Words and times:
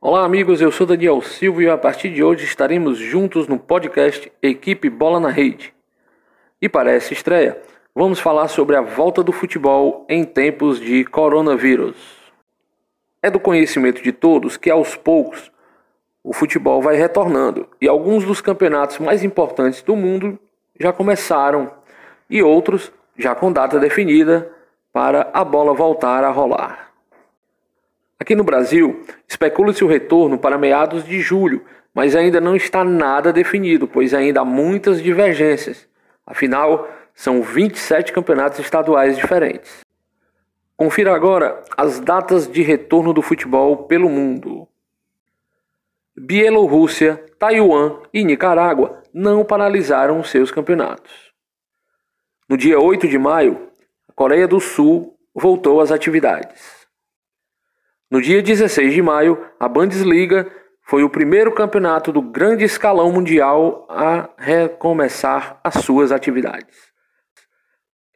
Olá, 0.00 0.24
amigos. 0.24 0.60
Eu 0.60 0.70
sou 0.70 0.86
Daniel 0.86 1.20
Silva 1.20 1.60
e 1.60 1.68
a 1.68 1.76
partir 1.76 2.10
de 2.10 2.22
hoje 2.22 2.44
estaremos 2.44 2.98
juntos 2.98 3.48
no 3.48 3.58
podcast 3.58 4.30
Equipe 4.40 4.88
Bola 4.88 5.18
na 5.18 5.28
Rede. 5.28 5.74
E 6.62 6.68
para 6.68 6.92
essa 6.92 7.12
estreia, 7.12 7.60
vamos 7.92 8.20
falar 8.20 8.46
sobre 8.46 8.76
a 8.76 8.80
volta 8.80 9.24
do 9.24 9.32
futebol 9.32 10.06
em 10.08 10.22
tempos 10.22 10.78
de 10.78 11.04
coronavírus. 11.04 11.96
É 13.20 13.28
do 13.28 13.40
conhecimento 13.40 14.00
de 14.00 14.12
todos 14.12 14.56
que 14.56 14.70
aos 14.70 14.94
poucos 14.94 15.50
o 16.22 16.32
futebol 16.32 16.80
vai 16.80 16.94
retornando 16.94 17.68
e 17.80 17.88
alguns 17.88 18.24
dos 18.24 18.40
campeonatos 18.40 19.00
mais 19.00 19.24
importantes 19.24 19.82
do 19.82 19.96
mundo 19.96 20.38
já 20.78 20.92
começaram 20.92 21.72
e 22.30 22.40
outros 22.40 22.92
já 23.16 23.34
com 23.34 23.50
data 23.50 23.80
definida 23.80 24.48
para 24.92 25.28
a 25.34 25.42
bola 25.42 25.74
voltar 25.74 26.22
a 26.22 26.30
rolar. 26.30 26.87
Aqui 28.20 28.34
no 28.34 28.42
Brasil, 28.42 29.04
especula-se 29.28 29.84
o 29.84 29.88
retorno 29.88 30.38
para 30.38 30.58
meados 30.58 31.04
de 31.04 31.20
julho, 31.20 31.64
mas 31.94 32.16
ainda 32.16 32.40
não 32.40 32.56
está 32.56 32.82
nada 32.82 33.32
definido, 33.32 33.86
pois 33.86 34.12
ainda 34.12 34.40
há 34.40 34.44
muitas 34.44 35.00
divergências. 35.00 35.88
Afinal, 36.26 36.88
são 37.14 37.42
27 37.42 38.12
campeonatos 38.12 38.58
estaduais 38.58 39.16
diferentes. 39.16 39.80
Confira 40.76 41.14
agora 41.14 41.62
as 41.76 42.00
datas 42.00 42.50
de 42.50 42.62
retorno 42.62 43.12
do 43.12 43.22
futebol 43.22 43.84
pelo 43.84 44.08
mundo. 44.08 44.68
Bielorrússia, 46.16 47.24
Taiwan 47.38 48.00
e 48.12 48.24
Nicarágua 48.24 49.02
não 49.12 49.44
paralisaram 49.44 50.22
seus 50.22 50.50
campeonatos. 50.50 51.32
No 52.48 52.56
dia 52.56 52.78
8 52.80 53.08
de 53.08 53.18
maio, 53.18 53.68
a 54.08 54.12
Coreia 54.12 54.46
do 54.46 54.60
Sul 54.60 55.16
voltou 55.34 55.80
às 55.80 55.92
atividades. 55.92 56.77
No 58.10 58.22
dia 58.22 58.42
16 58.42 58.94
de 58.94 59.02
maio, 59.02 59.46
a 59.60 59.68
Bundesliga 59.68 60.50
foi 60.82 61.02
o 61.02 61.10
primeiro 61.10 61.54
campeonato 61.54 62.10
do 62.10 62.22
grande 62.22 62.64
escalão 62.64 63.12
mundial 63.12 63.86
a 63.90 64.30
recomeçar 64.38 65.60
as 65.62 65.74
suas 65.84 66.10
atividades. 66.10 66.90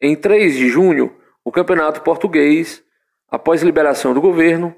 Em 0.01 0.17
3 0.17 0.57
de 0.57 0.69
junho, 0.71 1.15
o 1.45 1.53
campeonato 1.53 2.01
português, 2.01 2.83
após 3.29 3.63
liberação 3.63 4.15
do 4.15 4.21
governo, 4.23 4.75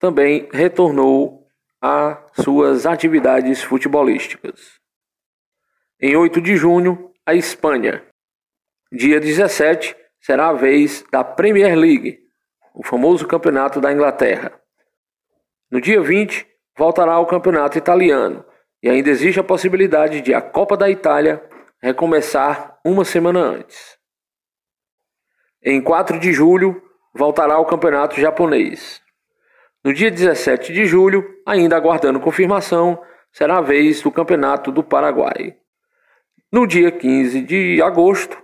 também 0.00 0.48
retornou 0.52 1.46
a 1.80 2.20
suas 2.42 2.84
atividades 2.84 3.62
futebolísticas. 3.62 4.80
Em 6.00 6.16
8 6.16 6.40
de 6.40 6.56
junho, 6.56 7.12
a 7.24 7.34
Espanha. 7.34 8.04
Dia 8.90 9.20
17 9.20 9.94
será 10.20 10.48
a 10.48 10.52
vez 10.52 11.04
da 11.12 11.22
Premier 11.22 11.76
League, 11.76 12.27
o 12.78 12.84
famoso 12.84 13.26
campeonato 13.26 13.80
da 13.80 13.92
Inglaterra. 13.92 14.52
No 15.68 15.80
dia 15.80 16.00
20, 16.00 16.46
voltará 16.76 17.14
ao 17.14 17.26
campeonato 17.26 17.76
italiano 17.76 18.44
e 18.80 18.88
ainda 18.88 19.10
existe 19.10 19.40
a 19.40 19.44
possibilidade 19.44 20.20
de 20.20 20.32
a 20.32 20.40
Copa 20.40 20.76
da 20.76 20.88
Itália 20.88 21.42
recomeçar 21.82 22.78
uma 22.84 23.04
semana 23.04 23.40
antes. 23.40 23.98
Em 25.60 25.82
4 25.82 26.20
de 26.20 26.32
julho, 26.32 26.80
voltará 27.12 27.54
ao 27.54 27.66
campeonato 27.66 28.20
japonês. 28.20 29.02
No 29.82 29.92
dia 29.92 30.08
17 30.08 30.72
de 30.72 30.86
julho, 30.86 31.28
ainda 31.44 31.76
aguardando 31.76 32.20
confirmação, 32.20 33.02
será 33.32 33.58
a 33.58 33.60
vez 33.60 34.00
do 34.02 34.12
campeonato 34.12 34.70
do 34.70 34.84
Paraguai. 34.84 35.56
No 36.52 36.64
dia 36.64 36.92
15 36.92 37.40
de 37.42 37.82
agosto, 37.82 38.40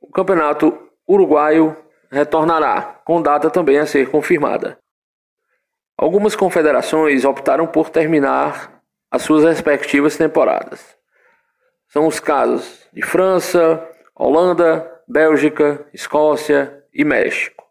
o 0.00 0.08
campeonato 0.12 0.88
uruguaio 1.08 1.76
retornará, 2.16 3.00
com 3.04 3.20
data 3.20 3.50
também 3.50 3.78
a 3.78 3.86
ser 3.86 4.10
confirmada. 4.10 4.78
Algumas 5.96 6.34
confederações 6.34 7.24
optaram 7.24 7.66
por 7.66 7.90
terminar 7.90 8.82
as 9.10 9.22
suas 9.22 9.44
respectivas 9.44 10.16
temporadas. 10.16 10.96
São 11.88 12.06
os 12.06 12.18
casos 12.18 12.86
de 12.92 13.02
França, 13.02 13.86
Holanda, 14.14 14.90
Bélgica, 15.06 15.86
Escócia 15.92 16.82
e 16.92 17.04
México. 17.04 17.64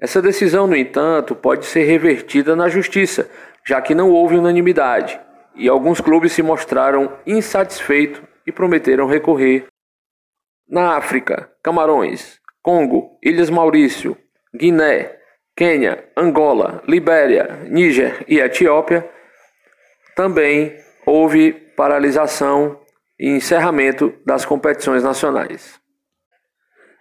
Essa 0.00 0.20
decisão, 0.20 0.66
no 0.66 0.76
entanto, 0.76 1.34
pode 1.34 1.66
ser 1.66 1.84
revertida 1.84 2.56
na 2.56 2.68
justiça, 2.68 3.30
já 3.66 3.80
que 3.80 3.94
não 3.94 4.10
houve 4.10 4.36
unanimidade 4.36 5.20
e 5.58 5.68
alguns 5.68 6.00
clubes 6.00 6.32
se 6.32 6.40
mostraram 6.40 7.18
insatisfeitos 7.26 8.22
e 8.46 8.52
prometeram 8.52 9.06
recorrer. 9.06 9.66
Na 10.66 10.96
África, 10.96 11.50
Camarões, 11.62 12.37
Congo, 12.62 13.18
Ilhas 13.22 13.50
Maurício, 13.50 14.16
Guiné, 14.54 15.16
Quênia, 15.56 16.04
Angola, 16.16 16.82
Libéria, 16.86 17.64
Níger 17.68 18.24
e 18.28 18.38
Etiópia, 18.38 19.08
também 20.14 20.76
houve 21.06 21.52
paralisação 21.76 22.80
e 23.18 23.28
encerramento 23.28 24.12
das 24.24 24.44
competições 24.44 25.02
nacionais. 25.02 25.80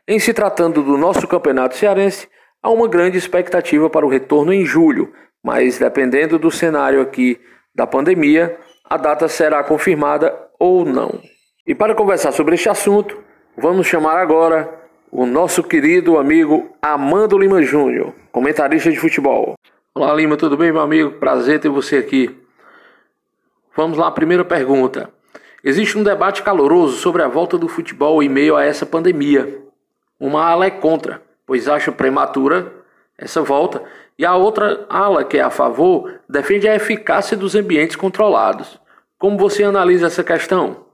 Em 0.08 0.20
se 0.20 0.34
tratando 0.34 0.82
do 0.82 0.98
nosso 0.98 1.28
campeonato 1.28 1.76
cearense, 1.76 2.28
há 2.64 2.70
uma 2.70 2.88
grande 2.88 3.18
expectativa 3.18 3.90
para 3.90 4.06
o 4.06 4.10
retorno 4.10 4.54
em 4.54 4.66
julho, 4.66 5.14
mas 5.44 5.78
dependendo 5.78 6.40
do 6.40 6.50
cenário 6.50 7.02
aqui 7.02 7.40
da 7.76 7.86
pandemia, 7.86 8.58
a 8.90 8.98
data 8.98 9.28
será 9.28 9.64
confirmada 9.64 10.34
ou 10.60 10.86
não. 10.86 11.22
E 11.66 11.76
para 11.76 11.94
conversar 11.94 12.32
sobre 12.32 12.56
este 12.56 12.70
assunto, 12.70 13.22
vamos 13.58 13.86
chamar 13.86 14.18
agora 14.18 14.74
o 15.18 15.26
nosso 15.26 15.64
querido 15.64 16.20
amigo 16.20 16.78
Amando 16.80 17.40
Lima 17.40 17.64
Júnior, 17.64 18.14
comentarista 18.32 18.92
de 18.92 19.00
futebol. 19.00 19.56
Olá 19.96 20.14
Lima, 20.14 20.38
tudo 20.38 20.56
bem, 20.56 20.72
meu 20.72 20.80
amigo? 20.80 21.14
Prazer 21.14 21.60
ter 21.60 21.70
você 21.70 21.98
aqui. 21.98 22.38
Vamos 23.76 23.98
lá, 23.98 24.12
primeira 24.12 24.46
pergunta. 24.46 25.10
Existe 25.64 25.98
um 25.98 26.04
debate 26.04 26.44
caloroso 26.44 26.98
sobre 26.98 27.24
a 27.24 27.28
volta 27.28 27.58
do 27.58 27.68
futebol 27.68 28.22
em 28.22 28.30
meio 28.30 28.56
a 28.56 28.64
essa 28.64 28.86
pandemia. 28.86 29.60
Uma 30.20 30.46
ala 30.46 30.68
é 30.68 30.70
contra, 30.70 31.20
pois 31.48 31.68
acha 31.68 31.92
prematura 31.92 32.72
essa 33.18 33.42
volta, 33.42 33.82
e 34.20 34.24
a 34.24 34.36
outra 34.36 34.86
ala, 34.88 35.24
que 35.24 35.40
é 35.40 35.42
a 35.42 35.50
favor, 35.50 36.20
defende 36.30 36.70
a 36.70 36.76
eficácia 36.76 37.36
dos 37.36 37.56
ambientes 37.56 37.96
controlados. 37.96 38.80
Como 39.18 39.36
você 39.36 39.64
analisa 39.64 40.06
essa 40.06 40.24
questão? 40.24 40.86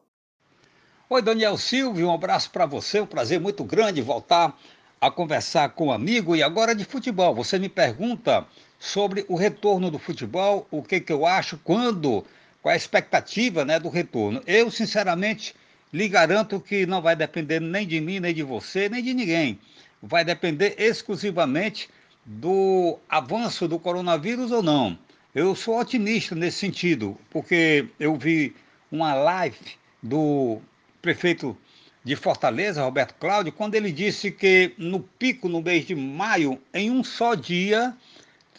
Oi, 1.13 1.21
Daniel 1.21 1.59
Silvio, 1.59 2.07
um 2.07 2.11
abraço 2.11 2.49
para 2.49 2.65
você. 2.65 2.99
Um 2.99 3.05
prazer 3.05 3.39
muito 3.39 3.63
grande 3.63 4.01
voltar 4.01 4.59
a 4.99 5.11
conversar 5.11 5.69
com 5.69 5.89
um 5.89 5.91
amigo. 5.91 6.35
E 6.35 6.41
agora 6.41 6.73
de 6.73 6.83
futebol. 6.83 7.35
Você 7.35 7.59
me 7.59 7.69
pergunta 7.69 8.47
sobre 8.79 9.23
o 9.29 9.35
retorno 9.35 9.91
do 9.91 9.99
futebol, 9.99 10.67
o 10.71 10.81
que, 10.81 10.99
que 10.99 11.13
eu 11.13 11.23
acho, 11.23 11.59
quando, 11.59 12.25
qual 12.63 12.71
é 12.71 12.73
a 12.73 12.77
expectativa 12.77 13.63
né, 13.63 13.79
do 13.79 13.89
retorno. 13.89 14.41
Eu, 14.47 14.71
sinceramente, 14.71 15.53
lhe 15.93 16.07
garanto 16.07 16.59
que 16.59 16.87
não 16.87 16.99
vai 16.99 17.15
depender 17.15 17.59
nem 17.59 17.85
de 17.85 18.01
mim, 18.01 18.19
nem 18.19 18.33
de 18.33 18.41
você, 18.41 18.89
nem 18.89 19.03
de 19.03 19.13
ninguém. 19.13 19.59
Vai 20.01 20.25
depender 20.25 20.73
exclusivamente 20.79 21.91
do 22.25 22.97
avanço 23.07 23.67
do 23.67 23.77
coronavírus 23.77 24.51
ou 24.51 24.63
não. 24.63 24.97
Eu 25.35 25.53
sou 25.53 25.79
otimista 25.79 26.33
nesse 26.33 26.57
sentido, 26.57 27.15
porque 27.29 27.85
eu 27.99 28.15
vi 28.15 28.55
uma 28.91 29.13
live 29.13 29.77
do 30.01 30.59
prefeito 31.03 31.55
de 32.01 32.15
Fortaleza, 32.15 32.81
Roberto 32.81 33.13
Cláudio, 33.15 33.51
quando 33.51 33.75
ele 33.75 33.91
disse 33.91 34.31
que 34.31 34.73
no 34.77 35.01
pico, 35.01 35.49
no 35.49 35.61
mês 35.61 35.85
de 35.85 35.93
maio, 35.93 36.59
em 36.73 36.89
um 36.89 37.03
só 37.03 37.35
dia, 37.35 37.93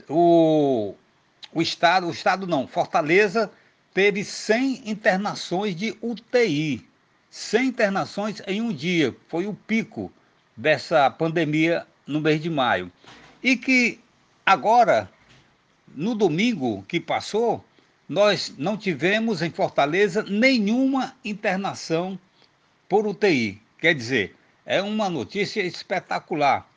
o, 0.09 0.94
o 1.53 1.62
Estado, 1.62 2.06
o 2.06 2.10
Estado 2.10 2.47
não, 2.47 2.69
Fortaleza 2.69 3.50
teve 3.94 4.22
100 4.22 4.91
internações 4.91 5.75
de 5.75 5.97
UTI. 6.03 6.87
100 7.31 7.66
internações 7.66 8.43
em 8.47 8.60
um 8.60 8.72
dia. 8.72 9.16
Foi 9.27 9.47
o 9.47 9.54
pico 9.54 10.12
dessa 10.54 11.10
pandemia 11.10 11.87
no 12.06 12.21
mês 12.21 12.43
de 12.43 12.50
maio. 12.50 12.93
E 13.43 13.56
que 13.56 13.99
agora, 14.44 15.10
no 15.94 16.15
domingo 16.15 16.84
que 16.87 17.00
passou, 17.00 17.65
nós 18.07 18.54
não 18.59 18.77
tivemos 18.77 19.41
em 19.41 19.51
Fortaleza 19.51 20.22
nenhuma 20.22 21.15
internação 21.24 22.18
por 22.89 23.07
UTI. 23.07 23.60
Quer 23.78 23.95
dizer, 23.95 24.36
é 24.65 24.81
uma 24.81 25.10
notícia 25.10 25.63
espetacular. 25.63 26.69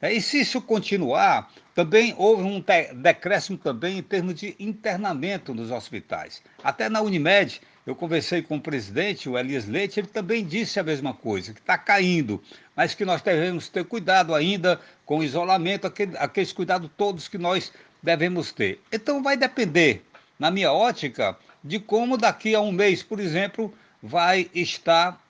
É, 0.00 0.12
e 0.12 0.20
se 0.20 0.40
isso 0.40 0.60
continuar, 0.60 1.48
também 1.74 2.12
houve 2.18 2.42
um 2.42 2.62
decréscimo 3.00 3.56
também 3.56 3.98
em 3.98 4.02
termos 4.02 4.34
de 4.34 4.56
internamento 4.58 5.54
nos 5.54 5.70
hospitais. 5.70 6.42
Até 6.62 6.88
na 6.88 7.00
Unimed, 7.00 7.60
eu 7.86 7.94
conversei 7.94 8.42
com 8.42 8.56
o 8.56 8.60
presidente, 8.60 9.28
o 9.28 9.38
Elias 9.38 9.66
Leite, 9.68 10.00
ele 10.00 10.08
também 10.08 10.44
disse 10.44 10.80
a 10.80 10.82
mesma 10.82 11.14
coisa, 11.14 11.52
que 11.52 11.60
está 11.60 11.78
caindo, 11.78 12.42
mas 12.74 12.94
que 12.94 13.04
nós 13.04 13.22
devemos 13.22 13.68
ter 13.68 13.84
cuidado 13.84 14.34
ainda 14.34 14.80
com 15.06 15.18
o 15.18 15.24
isolamento, 15.24 15.86
aquele, 15.86 16.16
aqueles 16.18 16.52
cuidados 16.52 16.90
todos 16.96 17.28
que 17.28 17.38
nós 17.38 17.72
devemos 18.02 18.50
ter. 18.50 18.80
Então 18.92 19.22
vai 19.22 19.36
depender, 19.36 20.04
na 20.36 20.50
minha 20.50 20.72
ótica, 20.72 21.36
de 21.62 21.78
como 21.78 22.16
daqui 22.16 22.56
a 22.56 22.60
um 22.60 22.72
mês, 22.72 23.04
por 23.04 23.20
exemplo, 23.20 23.72
vai 24.02 24.50
estar 24.52 25.21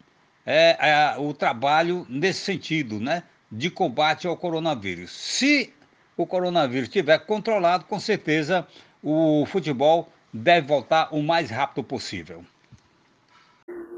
é, 0.44 0.76
é, 0.80 1.14
o 1.18 1.32
trabalho 1.32 2.06
nesse 2.08 2.40
sentido, 2.40 2.98
né? 3.00 3.22
De 3.50 3.70
combate 3.70 4.26
ao 4.26 4.36
coronavírus. 4.36 5.10
Se 5.10 5.72
o 6.16 6.26
coronavírus 6.26 6.88
estiver 6.88 7.18
controlado, 7.18 7.84
com 7.84 7.98
certeza 8.00 8.66
o 9.02 9.44
futebol 9.46 10.08
deve 10.32 10.66
voltar 10.66 11.08
o 11.12 11.22
mais 11.22 11.50
rápido 11.50 11.84
possível. 11.84 12.42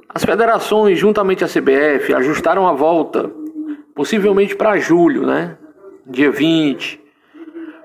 As 0.08 0.24
federações, 0.24 0.98
juntamente 0.98 1.44
à 1.44 1.48
CBF, 1.48 2.14
ajustaram 2.14 2.68
a 2.68 2.72
volta, 2.72 3.30
possivelmente 3.94 4.54
para 4.54 4.78
julho, 4.78 5.26
né? 5.26 5.56
Dia 6.06 6.30
20. 6.30 7.00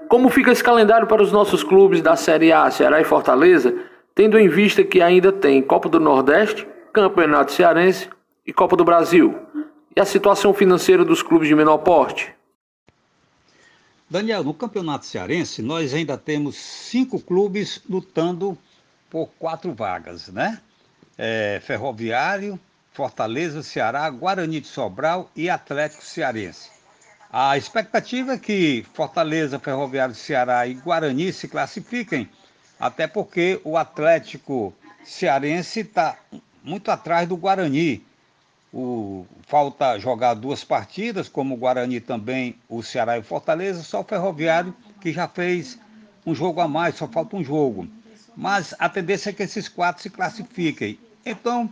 Como 0.07 0.29
fica 0.29 0.51
esse 0.51 0.63
calendário 0.63 1.07
para 1.07 1.21
os 1.21 1.31
nossos 1.31 1.63
clubes 1.63 2.01
da 2.01 2.15
Série 2.15 2.51
A, 2.51 2.69
Ceará 2.71 2.99
e 2.99 3.03
Fortaleza, 3.03 3.75
tendo 4.13 4.37
em 4.37 4.49
vista 4.49 4.83
que 4.83 5.01
ainda 5.01 5.31
tem 5.31 5.61
Copa 5.61 5.87
do 5.87 5.99
Nordeste, 5.99 6.67
Campeonato 6.91 7.51
Cearense 7.51 8.09
e 8.45 8.53
Copa 8.53 8.75
do 8.75 8.85
Brasil? 8.85 9.37
E 9.95 9.99
a 9.99 10.05
situação 10.05 10.53
financeira 10.53 11.03
dos 11.03 11.21
clubes 11.21 11.47
de 11.47 11.55
menor 11.55 11.79
porte? 11.79 12.33
Daniel, 14.09 14.43
no 14.43 14.53
Campeonato 14.53 15.05
Cearense, 15.05 15.61
nós 15.61 15.93
ainda 15.93 16.17
temos 16.17 16.55
cinco 16.55 17.19
clubes 17.19 17.81
lutando 17.87 18.57
por 19.09 19.27
quatro 19.37 19.73
vagas, 19.73 20.29
né? 20.29 20.59
É, 21.17 21.61
Ferroviário, 21.63 22.59
Fortaleza, 22.91 23.61
Ceará, 23.61 24.09
Guarani 24.09 24.61
de 24.61 24.67
Sobral 24.67 25.29
e 25.35 25.49
Atlético 25.49 26.03
Cearense. 26.03 26.69
A 27.31 27.55
expectativa 27.55 28.33
é 28.33 28.37
que 28.39 28.83
Fortaleza, 28.93 29.59
Ferroviário, 29.59 30.15
Ceará 30.15 30.65
e 30.65 30.73
Guarani 30.73 31.31
se 31.31 31.47
classifiquem, 31.47 32.27
até 32.79 33.05
porque 33.05 33.61
o 33.63 33.77
Atlético 33.77 34.73
Cearense 35.03 35.81
está 35.81 36.17
muito 36.63 36.89
atrás 36.89 37.27
do 37.27 37.37
Guarani. 37.37 38.03
O, 38.71 39.25
falta 39.47 39.97
jogar 39.97 40.35
duas 40.35 40.63
partidas, 40.63 41.27
como 41.27 41.55
o 41.55 41.57
Guarani 41.57 41.99
também, 41.99 42.55
o 42.67 42.83
Ceará 42.83 43.17
e 43.17 43.19
o 43.19 43.23
Fortaleza, 43.23 43.81
só 43.81 44.01
o 44.01 44.03
Ferroviário 44.03 44.75
que 45.01 45.11
já 45.11 45.27
fez 45.27 45.79
um 46.25 46.35
jogo 46.35 46.61
a 46.61 46.67
mais, 46.67 46.95
só 46.95 47.07
falta 47.07 47.35
um 47.35 47.43
jogo. 47.43 47.87
Mas 48.35 48.75
a 48.77 48.87
tendência 48.87 49.31
é 49.31 49.33
que 49.33 49.43
esses 49.43 49.67
quatro 49.67 50.03
se 50.03 50.09
classifiquem. 50.09 50.99
Então, 51.25 51.71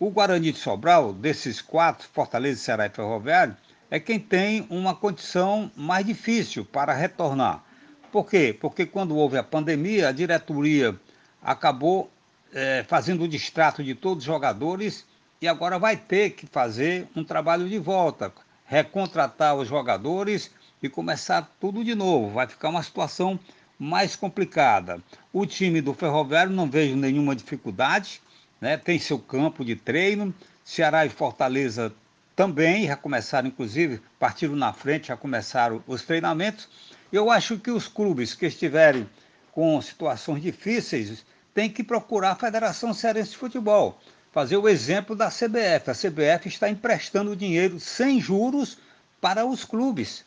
o 0.00 0.10
Guarani 0.10 0.52
de 0.52 0.58
Sobral, 0.58 1.12
desses 1.12 1.60
quatro, 1.60 2.08
Fortaleza, 2.12 2.60
Ceará 2.60 2.86
e 2.86 2.90
Ferroviário, 2.90 3.56
é 3.90 3.98
quem 3.98 4.18
tem 4.18 4.66
uma 4.70 4.94
condição 4.94 5.70
mais 5.76 6.04
difícil 6.06 6.64
para 6.64 6.92
retornar. 6.92 7.62
Por 8.10 8.24
quê? 8.24 8.56
Porque 8.58 8.86
quando 8.86 9.16
houve 9.16 9.36
a 9.36 9.42
pandemia, 9.42 10.08
a 10.08 10.12
diretoria 10.12 10.98
acabou 11.42 12.10
é, 12.52 12.84
fazendo 12.88 13.24
o 13.24 13.28
distrato 13.28 13.82
de 13.82 13.94
todos 13.94 14.24
os 14.24 14.26
jogadores 14.26 15.06
e 15.40 15.46
agora 15.46 15.78
vai 15.78 15.96
ter 15.96 16.30
que 16.30 16.46
fazer 16.46 17.06
um 17.14 17.22
trabalho 17.22 17.68
de 17.68 17.78
volta, 17.78 18.32
recontratar 18.66 19.54
os 19.54 19.68
jogadores 19.68 20.50
e 20.82 20.88
começar 20.88 21.50
tudo 21.60 21.84
de 21.84 21.94
novo. 21.94 22.34
Vai 22.34 22.46
ficar 22.46 22.68
uma 22.68 22.82
situação 22.82 23.38
mais 23.78 24.16
complicada. 24.16 25.00
O 25.32 25.46
time 25.46 25.80
do 25.80 25.94
Ferroviário 25.94 26.52
não 26.52 26.68
vejo 26.68 26.96
nenhuma 26.96 27.36
dificuldade, 27.36 28.20
né? 28.60 28.76
tem 28.76 28.98
seu 28.98 29.18
campo 29.18 29.64
de 29.64 29.76
treino. 29.76 30.34
Ceará 30.64 31.06
e 31.06 31.08
Fortaleza 31.08 31.92
também 32.34 32.86
já 32.86 32.96
começaram, 32.96 33.48
inclusive, 33.48 34.02
partiram 34.18 34.54
na 34.54 34.72
frente, 34.72 35.08
já 35.08 35.16
começaram 35.16 35.82
os 35.86 36.02
treinamentos. 36.02 36.68
Eu 37.12 37.30
acho 37.30 37.58
que 37.58 37.70
os 37.70 37.88
clubes 37.88 38.34
que 38.34 38.46
estiverem 38.46 39.08
com 39.52 39.80
situações 39.80 40.42
difíceis 40.42 41.24
têm 41.54 41.70
que 41.70 41.82
procurar 41.82 42.32
a 42.32 42.36
Federação 42.36 42.92
Cearense 42.92 43.30
de 43.30 43.38
Futebol 43.38 43.98
fazer 44.32 44.56
o 44.56 44.68
exemplo 44.68 45.16
da 45.16 45.28
CBF. 45.28 45.90
A 45.90 45.94
CBF 45.94 46.48
está 46.48 46.68
emprestando 46.68 47.36
dinheiro 47.36 47.80
sem 47.80 48.20
juros 48.20 48.78
para 49.20 49.46
os 49.46 49.64
clubes. 49.64 50.24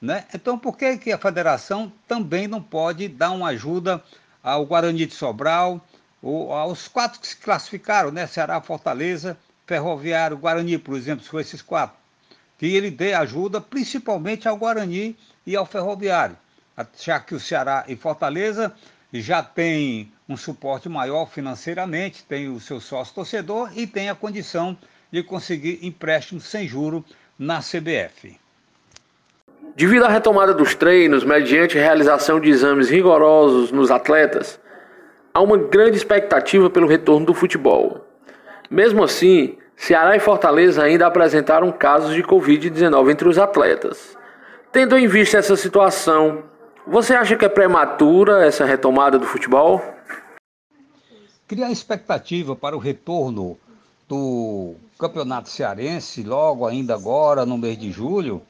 Né? 0.00 0.24
Então, 0.34 0.58
por 0.58 0.76
que, 0.76 0.96
que 0.96 1.12
a 1.12 1.18
federação 1.18 1.92
também 2.08 2.48
não 2.48 2.62
pode 2.62 3.08
dar 3.08 3.30
uma 3.32 3.48
ajuda 3.48 4.02
ao 4.42 4.64
Guarani 4.64 5.04
de 5.04 5.14
Sobral, 5.14 5.84
ou 6.22 6.52
aos 6.52 6.88
quatro 6.88 7.20
que 7.20 7.28
se 7.28 7.36
classificaram, 7.36 8.10
né? 8.10 8.26
Ceará, 8.26 8.60
Fortaleza, 8.60 9.36
Ferroviário, 9.66 10.36
Guarani, 10.36 10.78
por 10.78 10.96
exemplo, 10.96 11.24
são 11.24 11.40
esses 11.40 11.62
quatro. 11.62 11.96
Que 12.58 12.66
ele 12.66 12.90
dê 12.90 13.14
ajuda 13.14 13.60
principalmente 13.60 14.46
ao 14.46 14.56
Guarani 14.56 15.16
e 15.46 15.56
ao 15.56 15.64
Ferroviário, 15.64 16.36
já 16.98 17.18
que 17.20 17.34
o 17.34 17.40
Ceará 17.40 17.84
e 17.88 17.96
Fortaleza 17.96 18.74
já 19.12 19.42
tem 19.42 20.12
um 20.28 20.36
suporte 20.36 20.88
maior 20.88 21.26
financeiramente, 21.26 22.24
tem 22.24 22.48
o 22.48 22.60
seu 22.60 22.80
sócio 22.80 23.14
torcedor 23.14 23.70
e 23.74 23.86
tem 23.86 24.08
a 24.08 24.14
condição 24.14 24.76
de 25.10 25.22
conseguir 25.22 25.80
empréstimo 25.82 26.40
sem 26.40 26.68
juro 26.68 27.04
na 27.38 27.60
CBF. 27.60 28.38
Devido 29.74 30.04
à 30.04 30.08
retomada 30.08 30.54
dos 30.54 30.74
treinos, 30.74 31.24
mediante 31.24 31.78
realização 31.78 32.38
de 32.38 32.50
exames 32.50 32.90
rigorosos 32.90 33.72
nos 33.72 33.90
atletas, 33.90 34.60
há 35.32 35.40
uma 35.40 35.56
grande 35.56 35.96
expectativa 35.96 36.68
pelo 36.68 36.86
retorno 36.86 37.26
do 37.26 37.34
futebol. 37.34 38.06
Mesmo 38.70 39.02
assim, 39.02 39.56
Ceará 39.76 40.14
e 40.14 40.20
Fortaleza 40.20 40.82
ainda 40.82 41.06
apresentaram 41.06 41.72
casos 41.72 42.14
de 42.14 42.22
Covid-19 42.22 43.10
entre 43.10 43.28
os 43.28 43.38
atletas. 43.38 44.16
Tendo 44.70 44.96
em 44.96 45.08
vista 45.08 45.38
essa 45.38 45.56
situação, 45.56 46.44
você 46.90 47.14
acha 47.14 47.36
que 47.36 47.44
é 47.44 47.48
prematura 47.48 48.44
essa 48.44 48.64
retomada 48.64 49.16
do 49.16 49.24
futebol? 49.24 49.80
Criar 51.46 51.70
expectativa 51.70 52.56
para 52.56 52.76
o 52.76 52.80
retorno 52.80 53.56
do 54.08 54.74
Campeonato 54.98 55.48
Cearense, 55.48 56.24
logo 56.24 56.66
ainda 56.66 56.94
agora, 56.94 57.46
no 57.46 57.56
mês 57.56 57.78
de 57.78 57.92
julho, 57.92 58.42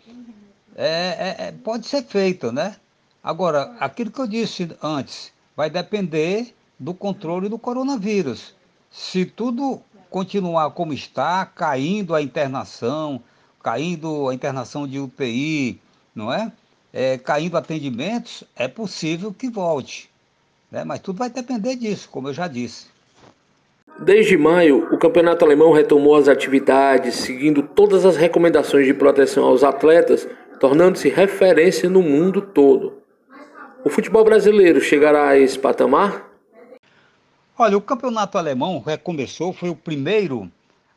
é, 0.74 0.86
é, 0.86 1.36
é, 1.48 1.52
pode 1.52 1.86
ser 1.86 2.02
feito, 2.02 2.50
né? 2.50 2.76
Agora, 3.22 3.74
aquilo 3.78 4.10
que 4.10 4.20
eu 4.20 4.26
disse 4.26 4.74
antes, 4.82 5.30
vai 5.54 5.68
depender 5.68 6.54
do 6.78 6.94
controle 6.94 7.46
do 7.46 7.58
coronavírus. 7.58 8.54
Se 8.90 9.26
tudo 9.26 9.82
continuar 10.08 10.70
como 10.70 10.94
está, 10.94 11.44
caindo 11.44 12.14
a 12.14 12.22
internação, 12.22 13.22
caindo 13.62 14.30
a 14.30 14.34
internação 14.34 14.88
de 14.88 14.98
UTI, 14.98 15.78
não 16.14 16.32
é? 16.32 16.50
É, 16.92 17.18
caindo 17.18 17.56
atendimentos, 17.56 18.44
é 18.56 18.68
possível 18.68 19.32
que 19.32 19.48
volte. 19.48 20.10
Né? 20.70 20.84
Mas 20.84 21.00
tudo 21.00 21.18
vai 21.18 21.30
depender 21.30 21.76
disso, 21.76 22.08
como 22.10 22.28
eu 22.28 22.34
já 22.34 22.46
disse. 22.48 22.86
Desde 23.98 24.36
maio, 24.36 24.88
o 24.92 24.98
campeonato 24.98 25.44
alemão 25.44 25.72
retomou 25.72 26.16
as 26.16 26.28
atividades, 26.28 27.16
seguindo 27.16 27.62
todas 27.62 28.06
as 28.06 28.16
recomendações 28.16 28.86
de 28.86 28.94
proteção 28.94 29.44
aos 29.44 29.62
atletas, 29.62 30.26
tornando-se 30.58 31.08
referência 31.08 31.88
no 31.88 32.02
mundo 32.02 32.40
todo. 32.40 33.00
O 33.84 33.90
futebol 33.90 34.24
brasileiro 34.24 34.80
chegará 34.80 35.28
a 35.28 35.38
esse 35.38 35.58
patamar? 35.58 36.30
Olha, 37.58 37.76
o 37.76 37.82
campeonato 37.82 38.38
alemão 38.38 38.80
recomeçou, 38.80 39.52
foi 39.52 39.68
o 39.68 39.76
primeiro 39.76 40.50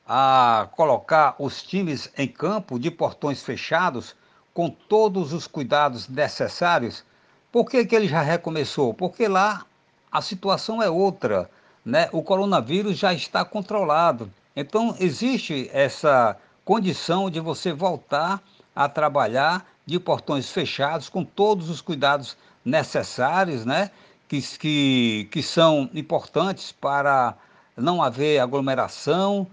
a 0.08 0.70
colocar 0.75 1.36
os 1.39 1.62
times 1.62 2.10
em 2.18 2.27
campo 2.27 2.77
de 2.77 2.91
portões 2.91 3.44
fechados 3.44 4.15
com 4.53 4.69
todos 4.69 5.33
os 5.33 5.48
cuidados 5.48 6.07
necessários, 6.07 7.03
por 7.51 7.65
que, 7.65 7.86
que 7.86 7.95
ele 7.95 8.07
já 8.07 8.22
recomeçou? 8.22 8.93
Porque 8.93 9.27
lá 9.27 9.65
a 10.12 10.22
situação 10.22 10.81
é 10.81 10.89
outra, 10.89 11.50
né? 11.83 12.10
O 12.12 12.22
coronavírus 12.22 12.98
já 12.98 13.13
está 13.13 13.43
controlado. 13.43 14.31
Então 14.55 14.95
existe 15.00 15.69
essa 15.74 16.38
condição 16.63 17.29
de 17.29 17.39
você 17.39 17.74
voltar 17.74 18.41
a 18.75 18.88
trabalhar 18.88 19.65
de 19.86 20.00
portões 20.00 20.50
fechados 20.50 21.10
com 21.10 21.24
todos 21.24 21.69
os 21.69 21.81
cuidados 21.81 22.38
necessários, 22.63 23.65
né? 23.65 23.91
Que, 24.27 24.41
que, 24.57 25.29
que 25.31 25.43
são 25.43 25.89
importantes 25.93 26.72
para 26.72 27.36
não 27.75 28.01
haver 28.01 28.39
aglomeração, 28.39 29.48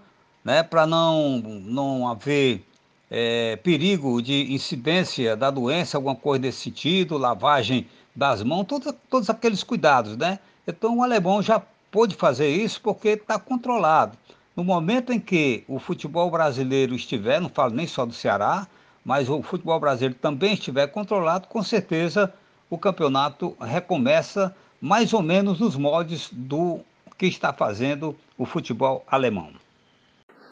né? 0.44 0.62
Para 0.62 0.86
não, 0.86 1.38
não 1.38 2.08
haver 2.08 2.64
é, 3.10 3.56
perigo 3.56 4.22
de 4.22 4.52
incidência 4.52 5.36
da 5.36 5.50
doença, 5.50 5.98
alguma 5.98 6.14
coisa 6.14 6.42
desse 6.42 6.58
sentido, 6.58 7.18
lavagem 7.18 7.88
das 8.14 8.42
mãos, 8.42 8.64
todos, 8.64 8.94
todos 9.08 9.28
aqueles 9.28 9.62
cuidados, 9.64 10.16
né? 10.16 10.38
Então 10.66 10.98
o 10.98 11.02
alemão 11.02 11.42
já 11.42 11.60
pôde 11.90 12.14
fazer 12.14 12.48
isso 12.48 12.80
porque 12.80 13.08
está 13.08 13.38
controlado. 13.38 14.16
No 14.54 14.62
momento 14.62 15.12
em 15.12 15.18
que 15.18 15.64
o 15.66 15.78
futebol 15.78 16.30
brasileiro 16.30 16.94
estiver, 16.94 17.40
não 17.40 17.48
falo 17.48 17.74
nem 17.74 17.86
só 17.86 18.06
do 18.06 18.12
Ceará, 18.12 18.66
mas 19.04 19.28
o 19.28 19.42
futebol 19.42 19.80
brasileiro 19.80 20.14
também 20.14 20.54
estiver 20.54 20.86
controlado, 20.88 21.48
com 21.48 21.62
certeza 21.62 22.32
o 22.68 22.78
campeonato 22.78 23.56
recomeça 23.60 24.54
mais 24.80 25.12
ou 25.12 25.22
menos 25.22 25.58
nos 25.58 25.76
moldes 25.76 26.28
do 26.30 26.80
que 27.18 27.26
está 27.26 27.52
fazendo 27.52 28.16
o 28.38 28.46
futebol 28.46 29.04
alemão. 29.10 29.50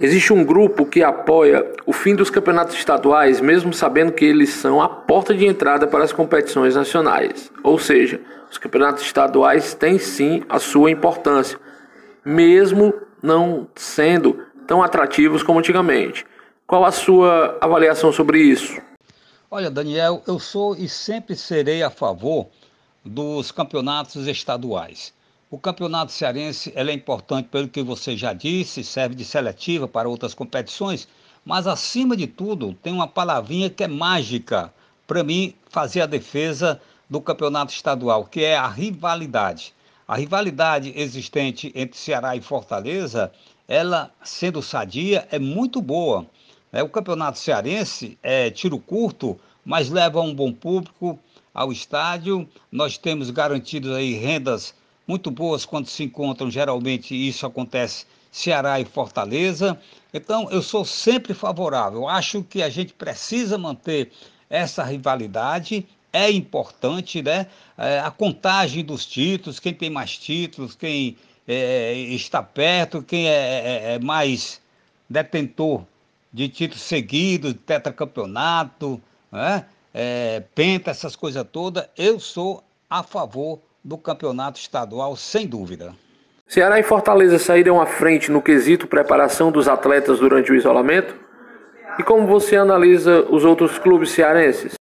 Existe 0.00 0.32
um 0.32 0.44
grupo 0.44 0.86
que 0.86 1.02
apoia 1.02 1.72
o 1.84 1.92
fim 1.92 2.14
dos 2.14 2.30
campeonatos 2.30 2.76
estaduais, 2.76 3.40
mesmo 3.40 3.72
sabendo 3.74 4.12
que 4.12 4.24
eles 4.24 4.50
são 4.50 4.80
a 4.80 4.88
porta 4.88 5.34
de 5.34 5.44
entrada 5.44 5.88
para 5.88 6.04
as 6.04 6.12
competições 6.12 6.76
nacionais. 6.76 7.50
Ou 7.64 7.80
seja, 7.80 8.20
os 8.48 8.56
campeonatos 8.58 9.02
estaduais 9.02 9.74
têm 9.74 9.98
sim 9.98 10.44
a 10.48 10.60
sua 10.60 10.92
importância, 10.92 11.58
mesmo 12.24 12.94
não 13.20 13.66
sendo 13.74 14.44
tão 14.68 14.84
atrativos 14.84 15.42
como 15.42 15.58
antigamente. 15.58 16.24
Qual 16.64 16.84
a 16.84 16.92
sua 16.92 17.58
avaliação 17.60 18.12
sobre 18.12 18.38
isso? 18.38 18.80
Olha, 19.50 19.68
Daniel, 19.68 20.22
eu 20.28 20.38
sou 20.38 20.76
e 20.76 20.88
sempre 20.88 21.34
serei 21.34 21.82
a 21.82 21.90
favor 21.90 22.46
dos 23.04 23.50
campeonatos 23.50 24.28
estaduais. 24.28 25.12
O 25.50 25.58
campeonato 25.58 26.12
cearense 26.12 26.70
é 26.76 26.92
importante 26.92 27.48
pelo 27.48 27.68
que 27.68 27.82
você 27.82 28.14
já 28.14 28.34
disse, 28.34 28.84
serve 28.84 29.14
de 29.14 29.24
seletiva 29.24 29.88
para 29.88 30.06
outras 30.06 30.34
competições, 30.34 31.08
mas 31.42 31.66
acima 31.66 32.14
de 32.14 32.26
tudo 32.26 32.74
tem 32.82 32.92
uma 32.92 33.08
palavrinha 33.08 33.70
que 33.70 33.82
é 33.82 33.88
mágica 33.88 34.70
para 35.06 35.24
mim 35.24 35.54
fazer 35.70 36.02
a 36.02 36.06
defesa 36.06 36.78
do 37.08 37.18
campeonato 37.18 37.72
estadual, 37.72 38.26
que 38.26 38.44
é 38.44 38.58
a 38.58 38.68
rivalidade. 38.68 39.72
A 40.06 40.16
rivalidade 40.16 40.92
existente 40.94 41.72
entre 41.74 41.96
Ceará 41.96 42.36
e 42.36 42.42
Fortaleza, 42.42 43.32
ela 43.66 44.10
sendo 44.22 44.60
sadia, 44.60 45.26
é 45.30 45.38
muito 45.38 45.80
boa. 45.80 46.26
É, 46.70 46.82
o 46.82 46.90
campeonato 46.90 47.38
cearense 47.38 48.18
é 48.22 48.50
tiro 48.50 48.78
curto, 48.78 49.40
mas 49.64 49.88
leva 49.88 50.20
um 50.20 50.34
bom 50.34 50.52
público 50.52 51.18
ao 51.54 51.72
estádio. 51.72 52.46
Nós 52.70 52.98
temos 52.98 53.30
garantidos 53.30 53.92
aí 53.92 54.12
rendas 54.12 54.74
muito 55.08 55.30
boas 55.30 55.64
quando 55.64 55.86
se 55.86 56.04
encontram, 56.04 56.50
geralmente 56.50 57.14
isso 57.14 57.46
acontece 57.46 58.04
Ceará 58.30 58.78
e 58.78 58.84
Fortaleza. 58.84 59.80
Então, 60.12 60.50
eu 60.50 60.62
sou 60.62 60.84
sempre 60.84 61.32
favorável. 61.32 62.06
Acho 62.06 62.44
que 62.44 62.62
a 62.62 62.68
gente 62.68 62.92
precisa 62.92 63.56
manter 63.56 64.12
essa 64.50 64.84
rivalidade. 64.84 65.86
É 66.12 66.30
importante, 66.30 67.22
né? 67.22 67.46
É, 67.76 68.00
a 68.00 68.10
contagem 68.10 68.84
dos 68.84 69.06
títulos, 69.06 69.58
quem 69.58 69.72
tem 69.72 69.88
mais 69.88 70.16
títulos, 70.16 70.74
quem 70.74 71.16
é, 71.46 71.94
está 71.94 72.42
perto, 72.42 73.02
quem 73.02 73.28
é, 73.28 73.32
é, 73.32 73.94
é 73.94 73.98
mais 73.98 74.60
detentor 75.08 75.84
de 76.32 76.48
títulos 76.48 76.82
seguidos, 76.82 77.54
tetracampeonato, 77.64 79.00
né? 79.32 79.64
É, 79.92 80.40
penta, 80.54 80.90
essas 80.90 81.16
coisas 81.16 81.46
todas. 81.50 81.88
Eu 81.96 82.20
sou 82.20 82.62
a 82.90 83.02
favor 83.02 83.58
do 83.85 83.97
campeonato 83.97 84.58
estadual, 84.58 85.16
sem 85.16 85.47
dúvida. 85.47 85.94
Ceará 86.47 86.80
e 86.80 86.82
Fortaleza 86.82 87.38
saíram 87.38 87.80
à 87.80 87.87
frente 87.87 88.30
no 88.30 88.40
quesito 88.40 88.87
preparação 88.87 89.52
dos 89.52 89.68
atletas 89.68 90.18
durante 90.18 90.50
o 90.50 90.54
isolamento? 90.54 91.14
E 91.99 92.02
como 92.02 92.26
você 92.26 92.56
analisa 92.56 93.23
os 93.30 93.44
outros 93.44 93.78
clubes 93.78 94.11
cearenses? 94.11 94.75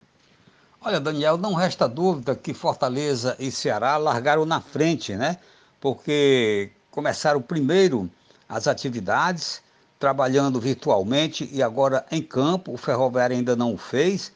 Olha, 0.79 0.99
Daniel, 0.99 1.37
não 1.37 1.53
resta 1.53 1.87
dúvida 1.87 2.35
que 2.35 2.53
Fortaleza 2.53 3.35
e 3.39 3.51
Ceará 3.51 3.97
largaram 3.97 4.45
na 4.45 4.61
frente, 4.61 5.15
né? 5.15 5.37
Porque 5.81 6.69
começaram 6.89 7.41
primeiro 7.41 8.09
as 8.47 8.67
atividades, 8.67 9.61
trabalhando 9.99 10.59
virtualmente 10.61 11.49
e 11.51 11.61
agora 11.61 12.05
em 12.11 12.21
campo. 12.21 12.71
O 12.73 12.77
Ferroviário 12.77 13.35
ainda 13.35 13.55
não 13.55 13.73
o 13.73 13.77
fez, 13.77 14.31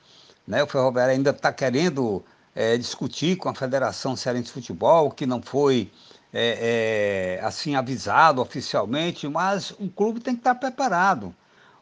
né? 0.45 0.61
O 0.61 0.67
Ferroviário 0.67 1.13
ainda 1.13 1.29
está 1.29 1.53
querendo 1.53 2.21
é, 2.55 2.77
discutir 2.77 3.37
com 3.37 3.49
a 3.49 3.55
Federação 3.55 4.15
Cearense 4.15 4.45
de 4.45 4.51
Futebol, 4.51 5.11
que 5.11 5.25
não 5.25 5.41
foi 5.41 5.91
é, 6.33 7.37
é, 7.39 7.45
assim 7.45 7.75
avisado 7.75 8.41
oficialmente, 8.41 9.27
mas 9.27 9.71
o 9.71 9.89
clube 9.89 10.19
tem 10.19 10.33
que 10.33 10.41
estar 10.41 10.55
preparado. 10.55 11.33